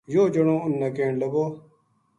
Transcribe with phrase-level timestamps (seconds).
[0.13, 1.45] یوہ جنو اُنھ نا کہن لگو